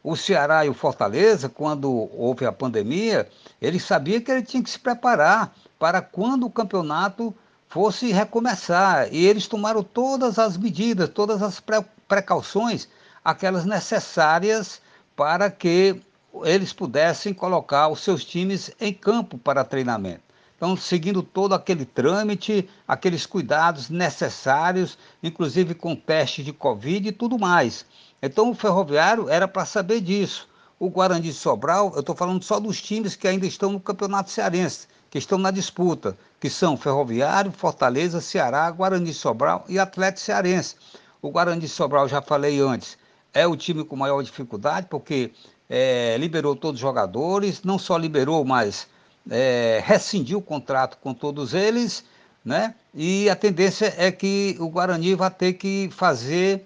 O 0.04 0.16
Ceará 0.16 0.66
e 0.66 0.70
o 0.70 0.74
Fortaleza, 0.74 1.50
quando 1.50 2.10
houve 2.18 2.46
a 2.46 2.52
pandemia, 2.52 3.28
ele 3.62 3.80
sabia 3.80 4.22
que 4.22 4.32
ele 4.32 4.44
tinha 4.44 4.64
que 4.64 4.70
se 4.70 4.80
preparar 4.80 5.54
para 5.78 6.02
quando 6.02 6.46
o 6.46 6.50
campeonato 6.50 7.36
fosse 7.68 8.12
recomeçar. 8.12 9.14
E 9.14 9.26
eles 9.26 9.48
tomaram 9.48 9.84
todas 9.84 10.40
as 10.40 10.56
medidas, 10.58 11.10
todas 11.10 11.44
as 11.44 11.62
precauções, 12.08 12.88
aquelas 13.24 13.66
necessárias 13.66 14.82
para 15.16 15.52
que 15.52 16.02
eles 16.44 16.72
pudessem 16.72 17.34
colocar 17.34 17.90
os 17.90 18.00
seus 18.00 18.24
times 18.24 18.72
em 18.80 18.94
campo 18.94 19.38
para 19.38 19.66
treinamento. 19.66 20.29
Então, 20.60 20.76
seguindo 20.76 21.24
todo 21.24 21.56
aquele 21.56 21.86
trâmite, 21.86 22.70
aqueles 22.86 23.26
cuidados 23.26 23.90
necessários, 23.90 24.98
inclusive 25.24 25.74
com 25.74 25.96
teste 25.96 26.44
de 26.44 26.52
Covid 26.52 27.08
e 27.08 27.14
tudo 27.14 27.40
mais. 27.40 27.86
Então, 28.22 28.52
o 28.52 28.54
ferroviário 28.54 29.30
era 29.30 29.48
para 29.48 29.64
saber 29.64 30.02
disso. 30.02 30.50
O 30.78 30.90
Guarani 30.90 31.22
de 31.22 31.34
Sobral, 31.34 31.94
eu 31.94 32.02
estou 32.02 32.14
falando 32.14 32.44
só 32.44 32.60
dos 32.60 32.82
times 32.82 33.16
que 33.16 33.26
ainda 33.26 33.48
estão 33.48 33.72
no 33.72 33.80
Campeonato 33.80 34.32
Cearense, 34.32 34.90
que 35.10 35.18
estão 35.18 35.38
na 35.38 35.50
disputa, 35.50 36.18
que 36.42 36.50
são 36.50 36.76
Ferroviário, 36.76 37.54
Fortaleza, 37.54 38.20
Ceará, 38.20 38.70
Guarani 38.70 39.06
de 39.06 39.14
Sobral 39.14 39.64
e 39.70 39.80
Atlético 39.80 40.26
Cearense. 40.26 40.76
O 41.22 41.32
Guarani 41.32 41.62
de 41.62 41.70
Sobral, 41.70 42.06
já 42.10 42.22
falei 42.22 42.60
antes, 42.60 42.98
é 43.34 43.48
o 43.48 43.56
time 43.56 43.86
com 43.86 43.96
maior 43.96 44.22
dificuldade, 44.22 44.88
porque 44.90 45.32
é, 45.70 46.18
liberou 46.18 46.54
todos 46.54 46.80
os 46.80 46.82
jogadores, 46.82 47.64
não 47.64 47.80
só 47.80 47.98
liberou, 47.98 48.44
mas 48.44 48.90
é, 49.30 49.82
rescindiu 49.86 50.40
o 50.40 50.42
contrato 50.42 50.98
com 51.02 51.14
todos 51.14 51.54
eles, 51.54 52.04
né? 52.44 52.76
E 52.94 53.30
a 53.30 53.36
tendência 53.36 53.94
é 53.98 54.12
que 54.12 54.56
o 54.60 54.70
Guarani 54.70 55.16
vai 55.16 55.30
ter 55.30 55.54
que 55.54 55.90
fazer 55.92 56.66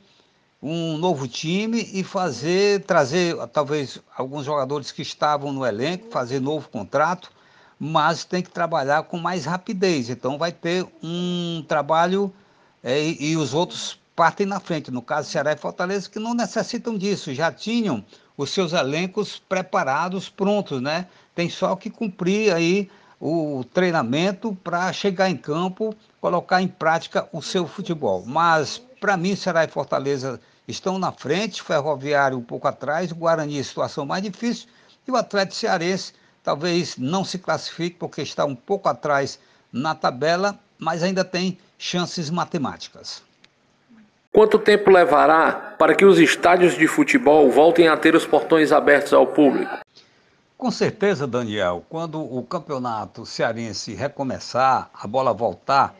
um 0.61 0.97
novo 0.97 1.27
time 1.27 1.89
e 1.93 2.03
fazer, 2.03 2.83
trazer 2.83 3.35
talvez 3.47 3.99
alguns 4.15 4.45
jogadores 4.45 4.91
que 4.91 5.01
estavam 5.01 5.51
no 5.51 5.65
elenco, 5.65 6.09
fazer 6.09 6.39
novo 6.39 6.69
contrato, 6.69 7.29
mas 7.77 8.23
tem 8.23 8.41
que 8.41 8.49
trabalhar 8.49 9.03
com 9.03 9.17
mais 9.17 9.45
rapidez. 9.45 10.09
Então 10.09 10.37
vai 10.37 10.53
ter 10.53 10.87
um 11.03 11.65
trabalho 11.67 12.33
é, 12.81 13.01
e, 13.01 13.31
e 13.31 13.37
os 13.37 13.53
outros 13.53 13.99
partem 14.15 14.45
na 14.45 14.59
frente, 14.59 14.91
no 14.91 15.01
caso 15.01 15.29
Ceará 15.29 15.51
e 15.51 15.57
Fortaleza, 15.57 16.09
que 16.09 16.19
não 16.19 16.33
necessitam 16.33 16.97
disso, 16.97 17.33
já 17.33 17.51
tinham 17.51 18.05
os 18.37 18.49
seus 18.49 18.73
elencos 18.73 19.41
preparados, 19.47 20.29
prontos, 20.29 20.81
né? 20.81 21.07
tem 21.35 21.49
só 21.49 21.75
que 21.75 21.89
cumprir 21.89 22.53
aí 22.53 22.89
o 23.19 23.63
treinamento 23.73 24.55
para 24.63 24.91
chegar 24.91 25.29
em 25.29 25.37
campo, 25.37 25.95
colocar 26.19 26.61
em 26.61 26.67
prática 26.67 27.27
o 27.31 27.41
seu 27.41 27.65
futebol. 27.65 28.23
Mas, 28.25 28.81
para 28.99 29.15
mim, 29.15 29.35
Ceará 29.35 29.63
e 29.63 29.69
Fortaleza 29.69 30.39
estão 30.67 30.99
na 30.99 31.11
frente, 31.11 31.63
Ferroviário 31.63 32.37
um 32.37 32.43
pouco 32.43 32.67
atrás, 32.67 33.11
Guarani 33.11 33.63
situação 33.63 34.05
mais 34.05 34.23
difícil, 34.23 34.67
e 35.07 35.11
o 35.11 35.15
Atlético 35.15 35.55
Cearense 35.55 36.13
talvez 36.43 36.97
não 36.97 37.23
se 37.23 37.39
classifique 37.39 37.97
porque 37.97 38.21
está 38.21 38.45
um 38.45 38.55
pouco 38.55 38.89
atrás 38.89 39.39
na 39.71 39.95
tabela, 39.95 40.59
mas 40.77 41.01
ainda 41.01 41.23
tem 41.23 41.57
chances 41.77 42.29
matemáticas. 42.29 43.23
Quanto 44.33 44.57
tempo 44.57 44.89
levará 44.89 45.75
para 45.77 45.93
que 45.93 46.03
os 46.03 46.17
estádios 46.17 46.75
de 46.75 46.87
futebol 46.87 47.51
voltem 47.51 47.87
a 47.87 47.95
ter 47.95 48.15
os 48.15 48.25
portões 48.25 48.71
abertos 48.71 49.13
ao 49.13 49.27
público? 49.27 49.71
Com 50.57 50.71
certeza, 50.71 51.27
Daniel, 51.27 51.85
quando 51.87 52.19
o 52.19 52.41
campeonato 52.41 53.27
cearense 53.27 53.93
recomeçar, 53.93 54.89
a 54.91 55.05
bola 55.05 55.31
voltar 55.31 55.93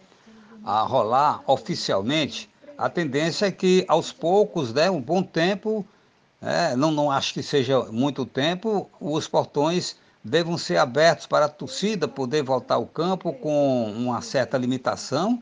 a 0.66 0.82
rolar 0.82 1.44
oficialmente, 1.46 2.50
a 2.76 2.90
tendência 2.90 3.46
é 3.46 3.52
que 3.52 3.86
aos 3.88 4.12
poucos, 4.12 4.74
né, 4.74 4.90
um 4.90 5.00
bom 5.00 5.22
tempo, 5.22 5.86
é, 6.42 6.76
não, 6.76 6.90
não 6.90 7.12
acho 7.12 7.36
que 7.36 7.44
seja 7.44 7.84
muito 7.92 8.26
tempo, 8.26 8.90
os 9.00 9.28
portões 9.28 9.96
devam 10.24 10.58
ser 10.58 10.78
abertos 10.78 11.28
para 11.28 11.46
a 11.46 11.50
torcida 11.50 12.08
poder 12.08 12.42
voltar 12.42 12.76
ao 12.76 12.88
campo 12.88 13.32
com 13.32 13.94
uma 13.96 14.22
certa 14.22 14.58
limitação 14.58 15.40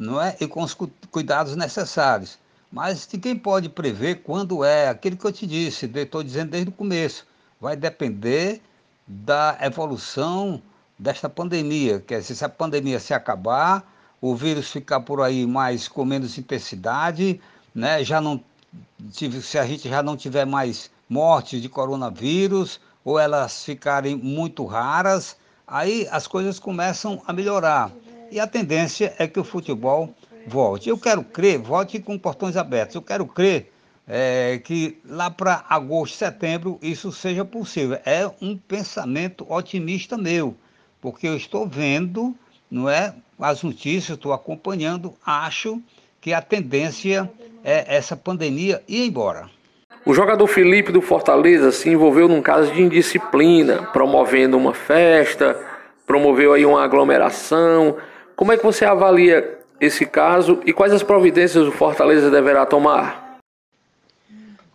não 0.00 0.20
é? 0.20 0.34
e 0.40 0.48
com 0.48 0.62
os 0.62 0.74
cuidados 1.10 1.54
necessários. 1.54 2.38
Mas 2.72 3.04
quem 3.04 3.36
pode 3.36 3.68
prever 3.68 4.22
quando 4.22 4.64
é 4.64 4.88
aquilo 4.88 5.16
que 5.16 5.26
eu 5.26 5.32
te 5.32 5.46
disse, 5.46 5.86
estou 5.86 6.22
dizendo 6.22 6.52
desde 6.52 6.70
o 6.70 6.72
começo 6.72 7.26
vai 7.60 7.76
depender 7.76 8.62
da 9.06 9.58
evolução 9.60 10.62
desta 10.98 11.28
pandemia. 11.28 12.00
Quer 12.00 12.20
dizer, 12.20 12.34
se 12.34 12.44
a 12.44 12.48
pandemia 12.48 12.98
se 12.98 13.12
acabar, 13.12 13.84
o 14.20 14.34
vírus 14.34 14.70
ficar 14.70 15.00
por 15.00 15.20
aí 15.20 15.46
mais 15.46 15.86
com 15.86 16.04
menos 16.04 16.38
intensidade, 16.38 17.38
né? 17.74 18.02
já 18.02 18.20
não, 18.20 18.42
se 19.12 19.58
a 19.58 19.66
gente 19.66 19.88
já 19.88 20.02
não 20.02 20.16
tiver 20.16 20.46
mais 20.46 20.90
mortes 21.08 21.60
de 21.60 21.68
coronavírus, 21.68 22.80
ou 23.04 23.18
elas 23.18 23.64
ficarem 23.64 24.16
muito 24.16 24.64
raras, 24.64 25.36
aí 25.66 26.08
as 26.10 26.26
coisas 26.26 26.58
começam 26.58 27.22
a 27.26 27.32
melhorar. 27.32 27.90
E 28.30 28.38
a 28.38 28.46
tendência 28.46 29.14
é 29.18 29.26
que 29.26 29.40
o 29.40 29.44
futebol 29.44 30.14
volte. 30.46 30.88
Eu 30.88 30.98
quero 30.98 31.22
crer, 31.22 31.58
volte 31.58 31.98
com 31.98 32.18
portões 32.18 32.56
abertos. 32.56 32.94
Eu 32.94 33.02
quero 33.02 33.26
crer 33.26 33.72
é, 34.06 34.60
que 34.62 34.98
lá 35.04 35.30
para 35.30 35.64
agosto, 35.68 36.16
setembro, 36.16 36.78
isso 36.82 37.12
seja 37.12 37.44
possível. 37.44 37.98
É 38.04 38.30
um 38.40 38.56
pensamento 38.56 39.46
otimista 39.48 40.16
meu, 40.16 40.54
porque 41.00 41.26
eu 41.26 41.36
estou 41.36 41.66
vendo, 41.66 42.34
não 42.70 42.88
é, 42.88 43.14
as 43.38 43.62
notícias, 43.62 44.16
estou 44.16 44.32
acompanhando, 44.32 45.14
acho 45.24 45.80
que 46.20 46.32
a 46.32 46.42
tendência 46.42 47.30
é 47.64 47.96
essa 47.96 48.16
pandemia 48.16 48.82
ir 48.86 49.06
embora. 49.06 49.48
O 50.04 50.14
jogador 50.14 50.46
Felipe 50.46 50.92
do 50.92 51.00
Fortaleza 51.00 51.70
se 51.70 51.88
envolveu 51.90 52.26
num 52.26 52.42
caso 52.42 52.72
de 52.72 52.82
indisciplina, 52.82 53.82
promovendo 53.92 54.56
uma 54.56 54.72
festa, 54.72 55.56
promoveu 56.06 56.52
aí 56.52 56.64
uma 56.64 56.82
aglomeração. 56.82 57.96
Como 58.40 58.52
é 58.52 58.56
que 58.56 58.64
você 58.64 58.86
avalia 58.86 59.60
esse 59.78 60.06
caso 60.06 60.62
e 60.64 60.72
quais 60.72 60.94
as 60.94 61.02
providências 61.02 61.68
o 61.68 61.72
Fortaleza 61.72 62.30
deverá 62.30 62.64
tomar? 62.64 63.38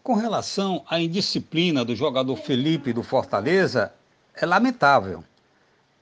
Com 0.04 0.14
relação 0.14 0.86
à 0.88 1.00
indisciplina 1.00 1.84
do 1.84 1.96
jogador 1.96 2.36
Felipe 2.36 2.94
do 2.94 3.02
Fortaleza, 3.02 3.92
é 4.36 4.46
lamentável. 4.46 5.24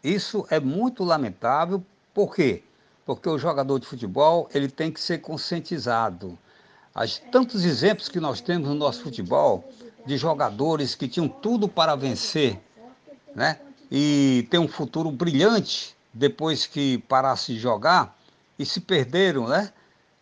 Isso 0.03 0.45
é 0.49 0.59
muito 0.59 1.05
lamentável 1.05 1.81
Por 2.13 2.35
quê? 2.35 2.63
Porque 3.05 3.29
o 3.29 3.37
jogador 3.37 3.79
de 3.79 3.87
futebol 3.87 4.49
ele 4.53 4.67
tem 4.67 4.91
que 4.91 4.99
ser 4.99 5.19
conscientizado. 5.19 6.37
As 6.93 7.17
tantos 7.17 7.63
exemplos 7.63 8.09
que 8.09 8.19
nós 8.19 8.41
temos 8.41 8.67
no 8.67 8.75
nosso 8.75 9.01
futebol 9.03 9.71
de 10.05 10.17
jogadores 10.17 10.95
que 10.95 11.07
tinham 11.07 11.29
tudo 11.29 11.69
para 11.69 11.95
vencer, 11.95 12.59
né? 13.33 13.57
E 13.89 14.45
ter 14.51 14.57
um 14.57 14.67
futuro 14.67 15.09
brilhante 15.09 15.95
depois 16.13 16.67
que 16.67 16.99
parasse 16.99 17.53
de 17.53 17.59
jogar 17.59 18.15
e 18.57 18.65
se 18.65 18.79
perderam, 18.79 19.47
né? 19.47 19.71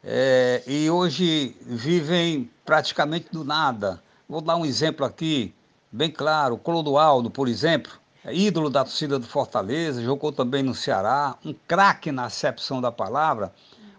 É, 0.04 0.64
e 0.66 0.90
hoje 0.90 1.56
vivem 1.62 2.50
praticamente 2.66 3.28
do 3.32 3.44
nada. 3.44 4.02
Vou 4.28 4.42
dar 4.42 4.56
um 4.56 4.66
exemplo 4.66 5.06
aqui, 5.06 5.54
bem 5.92 6.10
claro, 6.10 6.58
Clodoaldo, 6.58 7.30
por 7.30 7.48
exemplo, 7.48 7.92
é 8.24 8.34
ídolo 8.34 8.70
da 8.70 8.84
torcida 8.84 9.20
do 9.20 9.28
Fortaleza, 9.28 10.02
jogou 10.02 10.32
também 10.32 10.64
no 10.64 10.74
Ceará, 10.74 11.36
um 11.44 11.54
craque 11.68 12.12
na 12.12 12.26
acepção 12.26 12.80
da 12.80 12.92
palavra, 12.92 13.54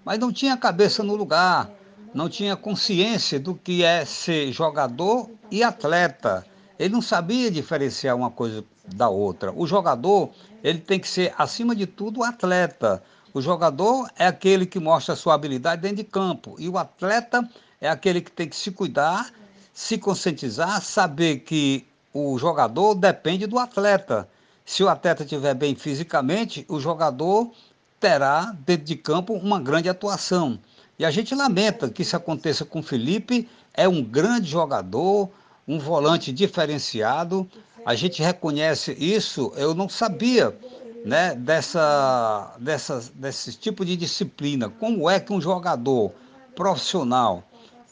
mas 0.04 0.18
não 0.18 0.32
tinha 0.32 0.56
cabeça 0.56 1.02
no 1.02 1.14
lugar, 1.14 1.70
não 2.14 2.28
tinha 2.28 2.56
consciência 2.56 3.38
do 3.38 3.54
que 3.54 3.84
é 3.84 4.04
ser 4.04 4.52
jogador 4.52 5.30
e 5.50 5.62
atleta. 5.62 6.44
Ele 6.78 6.92
não 6.92 7.02
sabia 7.02 7.50
diferenciar 7.50 8.16
uma 8.16 8.30
coisa 8.30 8.64
da 8.86 9.08
outra. 9.08 9.52
O 9.52 9.66
jogador, 9.66 10.30
ele 10.62 10.78
tem 10.78 10.98
que 10.98 11.08
ser, 11.08 11.34
acima 11.38 11.74
de 11.74 11.86
tudo, 11.86 12.22
atleta. 12.22 13.02
O 13.34 13.40
jogador 13.40 14.10
é 14.18 14.26
aquele 14.26 14.66
que 14.66 14.78
mostra 14.78 15.14
a 15.14 15.16
sua 15.16 15.34
habilidade 15.34 15.82
dentro 15.82 15.98
de 15.98 16.04
campo. 16.04 16.56
E 16.58 16.68
o 16.68 16.78
atleta 16.78 17.48
é 17.80 17.88
aquele 17.88 18.20
que 18.20 18.30
tem 18.30 18.48
que 18.48 18.56
se 18.56 18.70
cuidar, 18.70 19.30
se 19.72 19.96
conscientizar, 19.98 20.82
saber 20.82 21.40
que 21.40 21.86
o 22.12 22.38
jogador 22.38 22.94
depende 22.94 23.46
do 23.46 23.58
atleta. 23.58 24.28
Se 24.64 24.82
o 24.82 24.88
atleta 24.88 25.22
estiver 25.22 25.54
bem 25.54 25.74
fisicamente, 25.74 26.64
o 26.68 26.78
jogador 26.78 27.50
terá 27.98 28.54
dentro 28.66 28.84
de 28.84 28.96
campo 28.96 29.32
uma 29.32 29.60
grande 29.60 29.88
atuação. 29.88 30.58
E 30.98 31.04
a 31.04 31.10
gente 31.10 31.34
lamenta 31.34 31.88
que 31.88 32.02
isso 32.02 32.16
aconteça 32.16 32.64
com 32.64 32.80
o 32.80 32.82
Felipe, 32.82 33.48
é 33.72 33.88
um 33.88 34.02
grande 34.02 34.48
jogador, 34.48 35.30
um 35.66 35.78
volante 35.78 36.32
diferenciado. 36.32 37.48
A 37.84 37.94
gente 37.94 38.22
reconhece 38.22 38.92
isso, 38.98 39.52
eu 39.56 39.74
não 39.74 39.88
sabia 39.88 40.56
né, 41.04 41.34
dessa, 41.34 42.54
dessa, 42.58 43.02
desse 43.14 43.54
tipo 43.54 43.84
de 43.84 43.96
disciplina. 43.96 44.68
Como 44.68 45.08
é 45.10 45.18
que 45.18 45.32
um 45.32 45.40
jogador 45.40 46.12
profissional 46.54 47.42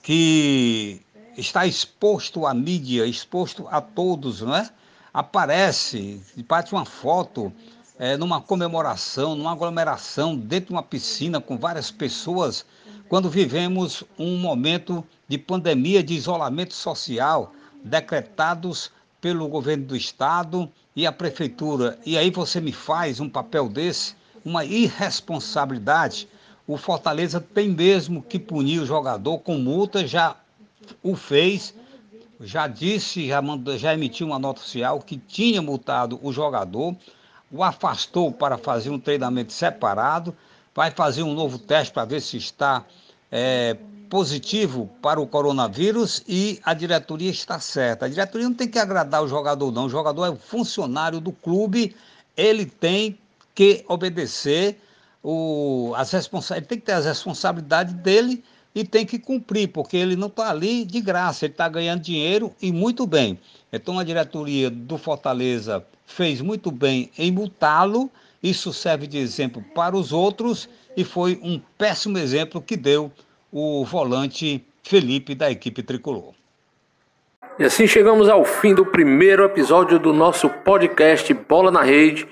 que 0.03 1.01
está 1.37 1.67
exposto 1.67 2.47
à 2.47 2.55
mídia, 2.55 3.07
exposto 3.07 3.67
a 3.71 3.81
todos, 3.81 4.41
não 4.43 4.55
é? 4.55 4.69
Aparece, 5.13 6.23
bate 6.47 6.73
uma 6.73 6.85
foto 6.85 7.53
é, 7.99 8.17
numa 8.17 8.41
comemoração, 8.41 9.35
numa 9.35 9.53
aglomeração, 9.53 10.37
dentro 10.37 10.69
de 10.69 10.73
uma 10.73 10.83
piscina 10.83 11.41
com 11.41 11.59
várias 11.59 11.91
pessoas, 11.91 12.65
quando 13.09 13.29
vivemos 13.29 14.05
um 14.17 14.39
momento 14.39 15.05
de 15.27 15.37
pandemia, 15.37 16.03
de 16.03 16.15
isolamento 16.15 16.75
social, 16.75 17.53
decretados 17.85 18.91
pelo 19.21 19.49
governo 19.49 19.85
do 19.85 19.97
estado 19.97 20.71
e 20.97 21.07
a 21.07 21.13
prefeitura. 21.13 21.99
E 22.05 22.17
aí 22.17 22.31
você 22.31 22.61
me 22.61 22.73
faz 22.73 23.21
um 23.21 23.29
papel 23.29 23.69
desse, 23.69 24.15
uma 24.45 24.65
irresponsabilidade. 24.65 26.29
O 26.67 26.77
Fortaleza 26.77 27.41
tem 27.41 27.69
mesmo 27.69 28.23
que 28.23 28.39
punir 28.39 28.81
o 28.81 28.87
jogador 28.87 29.39
com 29.39 29.59
multa, 29.59 30.07
já 30.07 30.37
o 31.03 31.15
fez, 31.15 31.75
já 32.41 32.67
disse, 32.67 33.29
já, 33.29 33.43
mandou, 33.43 33.77
já 33.77 33.93
emitiu 33.93 34.29
uma 34.29 34.39
nota 34.39 34.61
oficial 34.61 35.01
que 35.01 35.17
tinha 35.17 35.61
multado 35.61 36.19
o 36.23 36.33
jogador, 36.33 36.97
o 37.51 37.63
afastou 37.63 38.33
para 38.33 38.57
fazer 38.57 38.91
um 38.91 38.99
treinamento 38.99 39.53
separado, 39.53 40.35
vai 40.75 40.91
fazer 40.91 41.23
um 41.23 41.35
novo 41.35 41.59
teste 41.59 41.93
para 41.93 42.05
ver 42.05 42.21
se 42.21 42.37
está 42.37 42.85
é, 43.31 43.77
positivo 44.11 44.91
para 45.01 45.21
o 45.21 45.27
coronavírus 45.27 46.23
e 46.29 46.61
a 46.65 46.75
diretoria 46.75 47.31
está 47.31 47.61
certa. 47.61 48.05
A 48.05 48.09
diretoria 48.09 48.49
não 48.49 48.55
tem 48.55 48.69
que 48.69 48.79
agradar 48.79 49.23
o 49.23 49.29
jogador, 49.29 49.71
não. 49.71 49.87
O 49.87 49.89
jogador 49.89 50.27
é 50.27 50.37
funcionário 50.37 51.21
do 51.21 51.31
clube, 51.31 51.95
ele 52.37 52.67
tem 52.67 53.17
que 53.55 53.85
obedecer 53.89 54.77
o, 55.23 55.93
as 55.97 56.11
responsa 56.11 56.57
ele 56.57 56.67
tem 56.67 56.79
que 56.79 56.87
ter 56.87 56.93
as 56.93 57.05
responsabilidades 57.05 57.93
dele 57.95 58.43
e 58.75 58.85
tem 58.85 59.05
que 59.05 59.19
cumprir, 59.19 59.69
porque 59.69 59.97
ele 59.97 60.17
não 60.17 60.29
está 60.29 60.51
ali 60.51 60.85
de 60.85 61.01
graça, 61.01 61.45
ele 61.45 61.53
está 61.53 61.69
ganhando 61.69 62.03
dinheiro 62.03 62.55
e 62.61 62.73
muito 62.73 63.07
bem. 63.07 63.39
Então 63.73 63.99
a 63.99 64.05
diretoria 64.05 64.71
do 64.71 64.97
Fortaleza 64.97 65.85
fez 66.07 66.41
muito 66.41 66.71
bem 66.71 67.11
em 67.19 67.31
multá-lo, 67.31 68.11
isso 68.43 68.73
serve 68.73 69.07
de 69.07 69.19
exemplo 69.19 69.63
para 69.75 69.97
os 69.97 70.13
outros 70.13 70.69
e 70.97 71.05
foi 71.05 71.39
um 71.43 71.61
péssimo 71.77 72.19
exemplo 72.19 72.61
que 72.61 72.77
deu 72.77 73.13
o 73.53 73.85
volante 73.85 74.65
Felipe 74.83 75.35
da 75.35 75.51
equipe 75.51 75.83
tricolor. 75.83 76.33
E 77.59 77.65
assim 77.65 77.87
chegamos 77.87 78.29
ao 78.29 78.45
fim 78.45 78.75
do 78.75 78.87
primeiro 78.87 79.45
episódio 79.45 79.99
do 79.99 80.13
nosso 80.13 80.49
podcast 80.49 81.33
Bola 81.35 81.71
na 81.71 81.83
Rede 81.83 82.27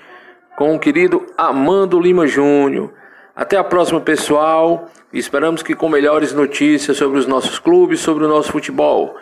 com 0.57 0.75
o 0.75 0.79
querido 0.79 1.25
Amando 1.37 1.99
Lima 1.99 2.27
Júnior. 2.27 2.91
Até 3.35 3.55
a 3.55 3.63
próxima, 3.63 4.01
pessoal. 4.01 4.89
Esperamos 5.13 5.63
que 5.63 5.73
com 5.73 5.87
melhores 5.87 6.33
notícias 6.33 6.97
sobre 6.97 7.17
os 7.17 7.25
nossos 7.25 7.57
clubes, 7.57 8.01
sobre 8.01 8.25
o 8.25 8.27
nosso 8.27 8.51
futebol. 8.51 9.15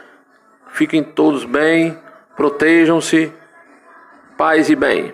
Fiquem 0.70 1.04
todos 1.04 1.46
bem, 1.46 1.96
protejam-se, 2.36 3.32
paz 4.36 4.70
e 4.70 4.76
bem. 4.76 5.14